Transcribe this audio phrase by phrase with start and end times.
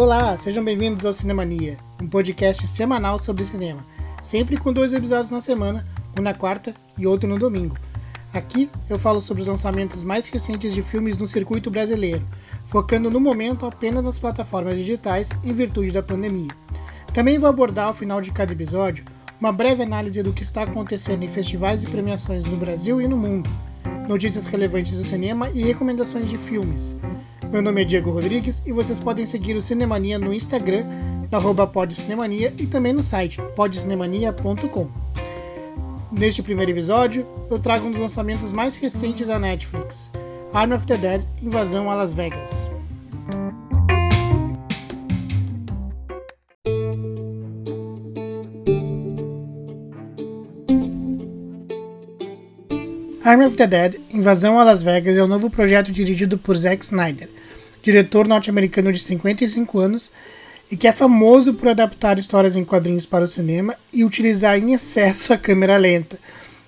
[0.00, 3.84] Olá, sejam bem-vindos ao Cinemania, um podcast semanal sobre cinema,
[4.22, 5.86] sempre com dois episódios na semana,
[6.18, 7.76] um na quarta e outro no domingo.
[8.32, 12.26] Aqui eu falo sobre os lançamentos mais recentes de filmes no circuito brasileiro,
[12.64, 16.48] focando no momento apenas nas plataformas digitais em virtude da pandemia.
[17.12, 19.04] Também vou abordar ao final de cada episódio
[19.38, 23.18] uma breve análise do que está acontecendo em festivais e premiações no Brasil e no
[23.18, 23.50] mundo,
[24.08, 26.96] notícias relevantes do cinema e recomendações de filmes.
[27.50, 30.84] Meu nome é Diego Rodrigues e vocês podem seguir o Cinemania no Instagram,
[31.32, 34.88] arroba podcinemania e também no site podcinemania.com.
[36.12, 40.08] Neste primeiro episódio, eu trago um dos lançamentos mais recentes da Netflix,
[40.52, 42.70] Arm of the Dead Invasão a Las Vegas.
[53.30, 56.56] Army of the Dead Invasão a Las Vegas é o um novo projeto dirigido por
[56.56, 57.28] Zack Snyder,
[57.80, 60.10] diretor norte-americano de 55 anos
[60.68, 64.72] e que é famoso por adaptar histórias em quadrinhos para o cinema e utilizar em
[64.72, 66.18] excesso a câmera lenta,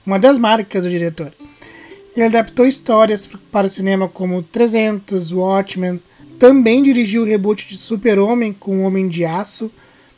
[0.06, 1.32] uma das marcas do diretor.
[2.14, 6.00] Ele adaptou histórias para o cinema como 300, Watchmen,
[6.38, 9.68] também dirigiu o reboot de Super-Homem com Homem de Aço,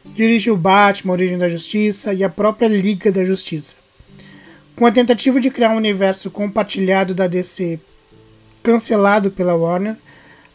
[0.05, 3.84] dirigiu Batman, Origem da Justiça e a própria Liga da Justiça.
[4.77, 7.79] Com a tentativa de criar um universo compartilhado da DC
[8.61, 9.97] cancelado pela Warner,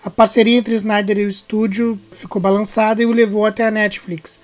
[0.04, 4.42] a parceria entre Snyder e o estúdio ficou balançada e o levou até a Netflix,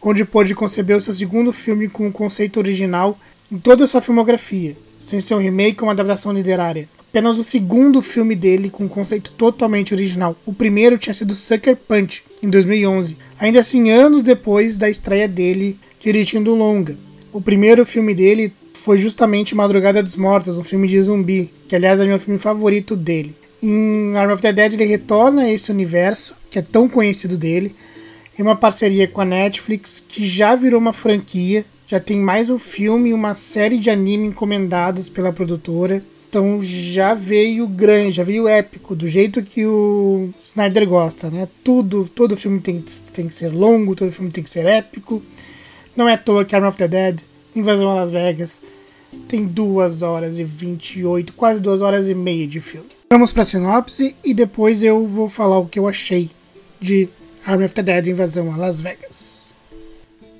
[0.00, 3.18] onde pôde conceber o seu segundo filme com o conceito original
[3.52, 6.88] em toda a sua filmografia, sem ser um remake ou uma adaptação literária.
[6.98, 10.36] Apenas o segundo filme dele com um conceito totalmente original.
[10.46, 15.78] O primeiro tinha sido Sucker Punch, em 2011, ainda assim anos depois da estreia dele
[16.00, 16.96] dirigindo o longa.
[17.30, 18.54] O primeiro filme dele
[18.88, 22.96] foi justamente Madrugada dos Mortos, um filme de zumbi, que aliás é meu filme favorito
[22.96, 23.36] dele.
[23.62, 27.76] Em Arm of the Dead ele retorna a esse universo, que é tão conhecido dele,
[28.38, 32.58] em uma parceria com a Netflix, que já virou uma franquia, já tem mais um
[32.58, 36.02] filme e uma série de anime encomendados pela produtora.
[36.26, 41.46] Então já veio grande, já veio épico, do jeito que o Snyder gosta, né?
[41.62, 42.82] Tudo, todo filme tem,
[43.12, 45.22] tem que ser longo, todo filme tem que ser épico.
[45.94, 47.20] Não é à toa que Arm of the Dead,
[47.54, 48.62] Invasão a Las Vegas,
[49.28, 52.90] tem 2 horas e 28, quase 2 horas e meia de filme.
[53.10, 56.30] Vamos para a sinopse e depois eu vou falar o que eu achei
[56.80, 57.08] de
[57.44, 59.54] Army of the Dead Invasão a Las Vegas.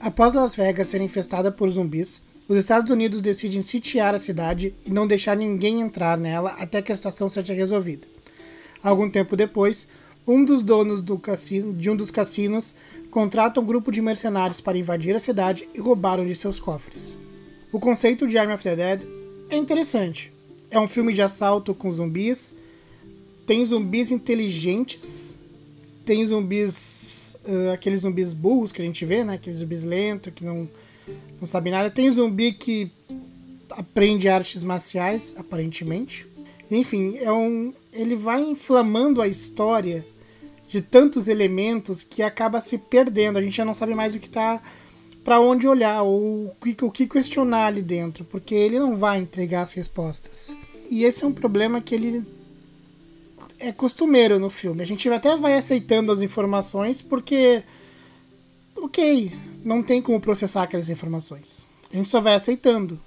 [0.00, 4.90] Após Las Vegas ser infestada por zumbis, os Estados Unidos decidem sitiar a cidade e
[4.90, 8.06] não deixar ninguém entrar nela até que a situação seja resolvida.
[8.82, 9.88] Algum tempo depois,
[10.26, 12.74] um dos donos do cassino, de um dos cassinos
[13.10, 17.16] contrata um grupo de mercenários para invadir a cidade e roubar um de seus cofres.
[17.70, 19.04] O conceito de Army of the Dead
[19.50, 20.32] é interessante.
[20.70, 22.54] É um filme de assalto com zumbis.
[23.46, 25.38] Tem zumbis inteligentes.
[26.04, 27.36] Tem zumbis.
[27.46, 29.34] Uh, aqueles zumbis burros que a gente vê, né?
[29.34, 30.68] Aqueles zumbis lentos que não,
[31.40, 31.90] não sabem nada.
[31.90, 32.90] Tem zumbi que
[33.70, 36.26] aprende artes marciais, aparentemente.
[36.70, 40.06] Enfim, é um, ele vai inflamando a história
[40.68, 43.38] de tantos elementos que acaba se perdendo.
[43.38, 44.62] A gente já não sabe mais o que está
[45.28, 49.74] para onde olhar ou o que questionar ali dentro, porque ele não vai entregar as
[49.74, 50.56] respostas.
[50.88, 52.24] E esse é um problema que ele
[53.58, 54.80] é costumeiro no filme.
[54.80, 57.62] A gente até vai aceitando as informações porque
[58.74, 59.30] OK,
[59.62, 61.66] não tem como processar aquelas informações.
[61.92, 62.98] A gente só vai aceitando.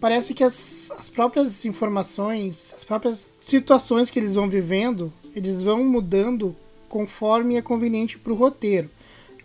[0.00, 5.84] Parece que as, as próprias informações, as próprias situações que eles vão vivendo, eles vão
[5.84, 6.56] mudando
[6.88, 8.90] conforme é conveniente para o roteiro.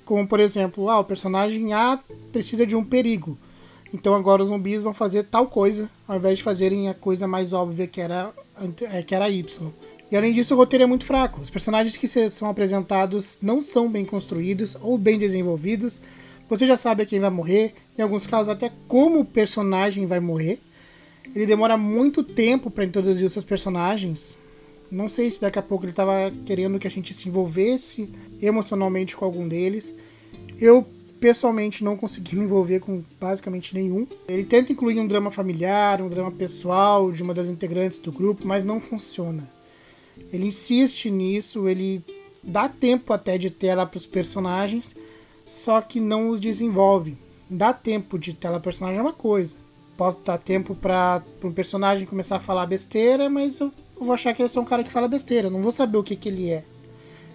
[0.05, 1.99] Como, por exemplo, ah, o personagem A
[2.31, 3.37] precisa de um perigo.
[3.93, 7.53] Então agora os zumbis vão fazer tal coisa, ao invés de fazerem a coisa mais
[7.53, 8.33] óbvia que era,
[8.91, 9.71] é, que era Y.
[10.11, 11.41] E além disso, o roteiro é muito fraco.
[11.41, 16.01] Os personagens que são apresentados não são bem construídos ou bem desenvolvidos.
[16.49, 20.59] Você já sabe quem vai morrer, em alguns casos até como o personagem vai morrer.
[21.35, 24.37] Ele demora muito tempo para introduzir os seus personagens,
[24.93, 29.17] não sei se daqui a pouco ele estava querendo que a gente se envolvesse emocionalmente
[29.17, 29.93] com algum deles.
[30.59, 30.85] Eu
[31.19, 34.07] pessoalmente não consegui me envolver com basicamente nenhum.
[34.27, 38.45] Ele tenta incluir um drama familiar, um drama pessoal de uma das integrantes do grupo,
[38.45, 39.49] mas não funciona.
[40.31, 42.03] Ele insiste nisso, ele
[42.43, 44.95] dá tempo até de tela para os personagens,
[45.45, 47.17] só que não os desenvolve.
[47.49, 49.55] Dá tempo de tela personagem é uma coisa.
[49.97, 54.33] Posso dar tempo para um personagem começar a falar besteira, mas eu eu vou achar
[54.33, 56.29] que ele é só um cara que fala besteira, não vou saber o que, que
[56.29, 56.65] ele é.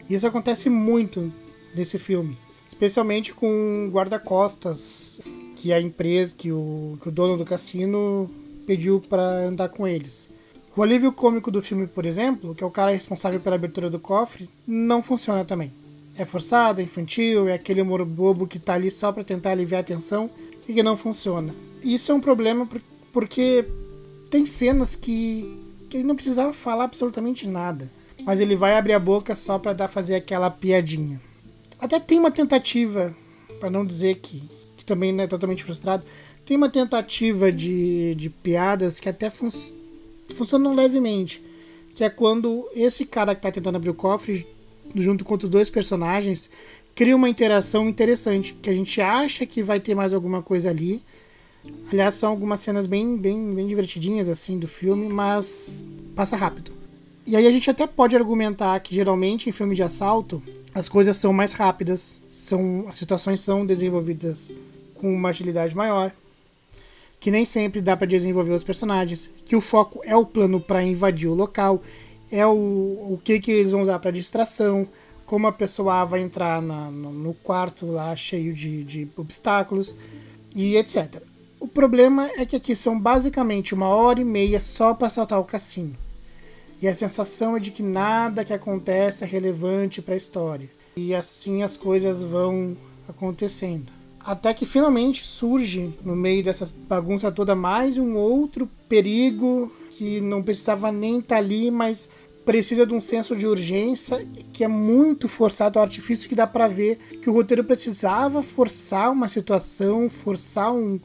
[0.09, 1.33] Isso acontece muito
[1.75, 5.21] nesse filme, especialmente com guarda-costas
[5.57, 8.31] que a empresa, que o, que o dono do cassino
[8.67, 10.31] pediu para andar com eles.
[10.77, 13.99] O alívio cômico do filme, por exemplo, que é o cara responsável pela abertura do
[13.99, 15.73] cofre, não funciona também.
[16.17, 19.81] é forçado, é infantil, é aquele humor bobo que tá ali só para tentar aliviar
[19.81, 20.29] a tensão
[20.69, 21.55] e que não funciona.
[21.83, 22.69] Isso é um problema
[23.13, 23.65] porque
[24.31, 25.59] tem cenas que,
[25.89, 27.91] que ele não precisava falar absolutamente nada,
[28.25, 31.21] mas ele vai abrir a boca só para dar fazer aquela piadinha.
[31.79, 33.15] Até tem uma tentativa,
[33.61, 34.43] para não dizer que,
[34.77, 36.05] que também não é totalmente frustrado,
[36.45, 39.49] tem uma tentativa de, de piadas que até fun
[40.35, 41.43] funcionam levemente,
[41.95, 44.47] que é quando esse cara que tá tentando abrir o cofre
[44.95, 46.51] junto com os dois personagens,
[46.95, 51.03] cria uma interação interessante, que a gente acha que vai ter mais alguma coisa ali.
[51.91, 56.73] Aliás, são algumas cenas bem, bem, bem divertidinhas assim do filme, mas passa rápido.
[57.27, 60.43] E aí a gente até pode argumentar que geralmente em filme de assalto
[60.75, 64.51] as coisas são mais rápidas, são as situações são desenvolvidas
[64.95, 66.13] com uma agilidade maior,
[67.19, 70.83] que nem sempre dá para desenvolver os personagens, que o foco é o plano para
[70.83, 71.83] invadir o local
[72.31, 74.87] é o, o que, que eles vão usar para distração,
[75.27, 79.97] como a pessoa vai entrar na, no, no, quarto lá cheio de, de obstáculos
[80.55, 81.23] e etc.
[81.69, 85.45] O problema é que aqui são basicamente uma hora e meia só para assaltar o
[85.45, 85.95] cassino.
[86.81, 90.71] E a sensação é de que nada que acontece é relevante para a história.
[90.97, 92.75] E assim as coisas vão
[93.07, 93.93] acontecendo.
[94.19, 100.43] Até que finalmente surge, no meio dessa bagunça toda, mais um outro perigo que não
[100.43, 102.09] precisava nem estar tá ali, mas
[102.47, 106.67] precisa de um senso de urgência que é muito forçado ao artifício que dá para
[106.67, 110.99] ver que o roteiro precisava forçar uma situação, forçar um,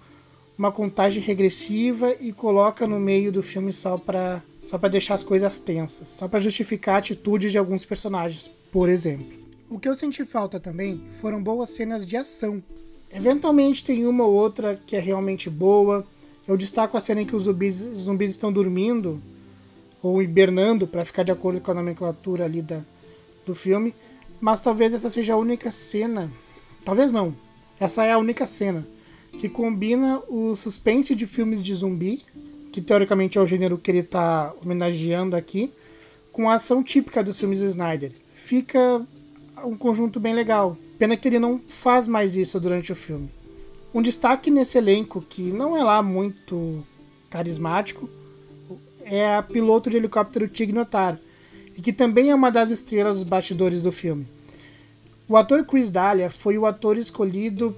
[0.57, 5.23] uma contagem regressiva e coloca no meio do filme só para só para deixar as
[5.23, 9.27] coisas tensas, só para justificar a atitude de alguns personagens, por exemplo.
[9.69, 12.63] O que eu senti falta também foram boas cenas de ação.
[13.11, 16.07] Eventualmente tem uma ou outra que é realmente boa,
[16.47, 19.21] eu destaco a cena em que os zumbis, zumbis estão dormindo
[20.01, 22.85] ou hibernando, para ficar de acordo com a nomenclatura ali da,
[23.45, 23.94] do filme.
[24.39, 26.31] Mas talvez essa seja a única cena.
[26.85, 27.35] Talvez não.
[27.79, 28.88] Essa é a única cena
[29.38, 32.21] que combina o suspense de filmes de zumbi,
[32.71, 35.74] que teoricamente é o gênero que ele está homenageando aqui,
[36.31, 38.12] com a ação típica dos filmes de Snyder.
[38.33, 39.06] Fica
[39.63, 40.77] um conjunto bem legal.
[40.97, 43.30] Pena que ele não faz mais isso durante o filme.
[43.94, 46.83] Um destaque nesse elenco, que não é lá muito
[47.30, 48.09] carismático,
[49.03, 51.19] é a piloto de helicóptero Tig Notaro,
[51.77, 54.25] e que também é uma das estrelas dos bastidores do filme.
[55.27, 57.75] O ator Chris D'Elia foi o ator escolhido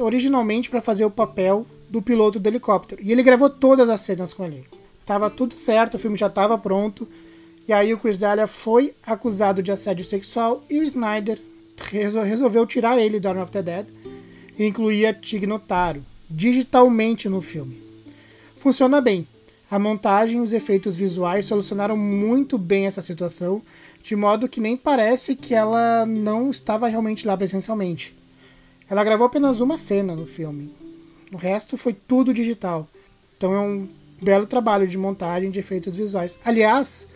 [0.00, 4.34] originalmente para fazer o papel do piloto do helicóptero, e ele gravou todas as cenas
[4.34, 4.64] com ele.
[5.06, 7.06] Tava tudo certo, o filme já estava pronto,
[7.66, 11.40] e aí o Chris D'Elia foi acusado de assédio sexual e o Snyder
[11.90, 13.86] resolveu tirar ele do Arm of the Dead
[14.58, 17.82] e incluía Tig Notaro digitalmente no filme.
[18.56, 19.26] Funciona bem.
[19.70, 23.62] A montagem e os efeitos visuais solucionaram muito bem essa situação,
[24.02, 28.14] de modo que nem parece que ela não estava realmente lá presencialmente.
[28.88, 30.74] Ela gravou apenas uma cena no filme.
[31.32, 32.88] O resto foi tudo digital.
[33.36, 33.88] Então é um
[34.22, 36.38] belo trabalho de montagem de efeitos visuais.
[36.44, 37.08] Aliás,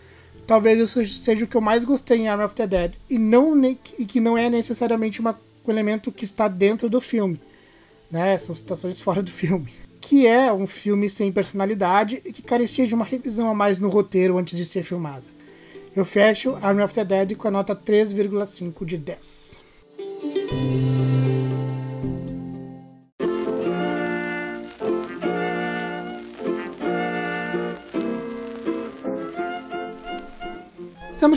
[0.45, 3.53] talvez isso seja o que eu mais gostei em Arm of the Dead e não
[3.63, 5.39] e que não é necessariamente uma
[5.69, 7.39] o elemento que está dentro do filme.
[8.09, 8.37] Né?
[8.39, 9.71] São situações fora do filme.
[10.01, 13.89] Que é um filme sem personalidade e que carecia de uma revisão a mais no
[13.89, 15.25] roteiro antes de ser filmado.
[15.95, 19.63] Eu fecho Army of the Dead com a nota 3,5 de 10.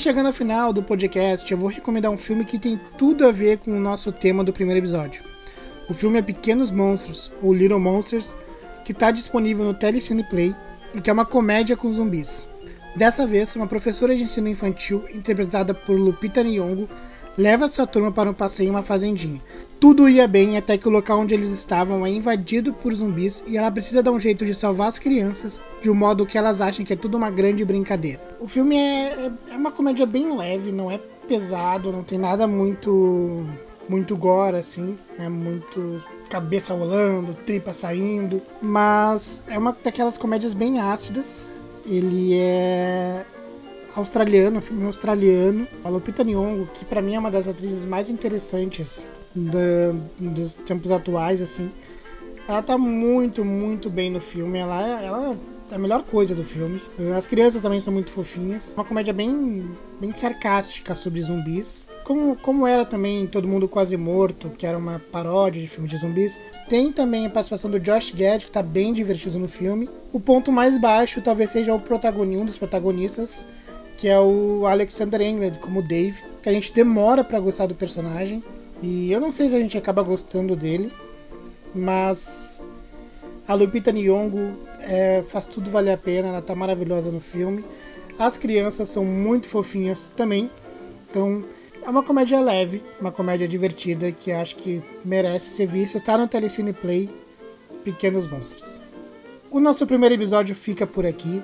[0.03, 1.49] Chegando ao final do podcast.
[1.49, 4.53] Eu vou recomendar um filme que tem tudo a ver com o nosso tema do
[4.53, 5.23] primeiro episódio.
[5.89, 8.35] O filme é Pequenos Monstros, ou Little Monsters,
[8.85, 10.57] que está disponível no Telecine Play
[10.93, 12.49] e que é uma comédia com zumbis.
[12.97, 16.89] Dessa vez, uma professora de ensino infantil, interpretada por Lupita Nyong'o,
[17.37, 19.41] leva sua turma para um passeio em uma fazendinha.
[19.81, 23.57] Tudo ia bem até que o local onde eles estavam é invadido por zumbis e
[23.57, 26.85] ela precisa dar um jeito de salvar as crianças de um modo que elas achem
[26.85, 28.21] que é tudo uma grande brincadeira.
[28.41, 32.47] O filme é, é, é uma comédia bem leve, não é pesado, não tem nada
[32.47, 33.45] muito
[33.89, 35.29] muito gore, assim, né?
[35.29, 38.41] Muito cabeça rolando, tripa saindo.
[38.61, 41.51] Mas é uma daquelas comédias bem ácidas.
[41.85, 43.27] Ele é
[43.95, 45.67] australiano, filme australiano.
[45.85, 50.91] A Lupita Nyong'o, que para mim é uma das atrizes mais interessantes da, dos tempos
[50.91, 51.71] atuais, assim.
[52.49, 54.59] Ela tá muito, muito bem no filme.
[54.59, 55.37] Ela, ela
[55.71, 56.83] é a melhor coisa do filme.
[57.17, 58.75] As crianças também são muito fofinhas.
[58.77, 59.71] Uma comédia bem,
[60.01, 61.87] bem sarcástica sobre zumbis.
[62.05, 65.97] Como, como era também Todo Mundo Quase Morto, que era uma paródia de filme de
[65.97, 66.39] zumbis.
[66.69, 69.89] Tem também a participação do Josh Gad, que tá bem divertido no filme.
[70.13, 73.47] O ponto mais baixo talvez seja o protagonista, um dos protagonistas,
[73.97, 78.43] que é o Alexander Englund como Dave, que a gente demora para gostar do personagem.
[78.83, 80.93] E eu não sei se a gente acaba gostando dele,
[81.75, 82.61] mas
[83.47, 87.65] a Lupita Nyong'o é, faz tudo valer a pena, ela tá maravilhosa no filme.
[88.19, 90.51] As crianças são muito fofinhas também,
[91.09, 91.45] então
[91.85, 95.99] é uma comédia leve, uma comédia divertida que acho que merece ser vista.
[96.01, 97.11] Tá no Telecine Play,
[97.85, 98.81] Pequenos Monstros.
[99.51, 101.43] O nosso primeiro episódio fica por aqui.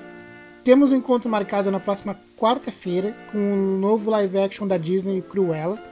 [0.63, 5.21] Temos um encontro marcado na próxima quarta-feira com o um novo live action da Disney
[5.21, 5.83] Cruella.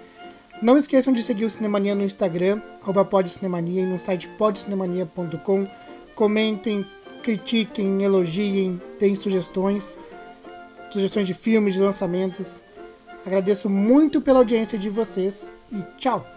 [0.63, 2.61] Não esqueçam de seguir o Cinemania no Instagram,
[3.11, 5.67] podcinemania e no site podcinemania.com.
[6.15, 6.87] Comentem,
[7.23, 9.99] critiquem, elogiem, deem sugestões,
[10.91, 12.63] sugestões de filmes, de lançamentos.
[13.27, 16.36] Agradeço muito pela audiência de vocês e tchau!